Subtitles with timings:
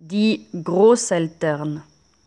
[0.00, 1.82] Die Großeltern.